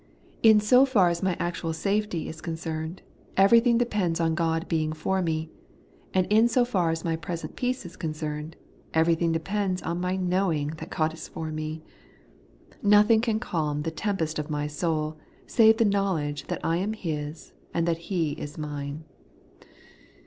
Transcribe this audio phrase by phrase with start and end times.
[0.41, 1.69] In so far as my 164 The Everlasting Bighteousrvess.
[1.69, 3.01] actual safety is concerned,
[3.37, 5.51] everything depends on God being for me;
[6.15, 8.55] and in so far as my present peace is concerned,
[8.95, 11.83] everything depends on my know ing that God is for me.
[12.81, 17.53] Nothing can calm the tempest of my soul, save the knowledge that I am His,
[17.71, 19.03] and that He is mine.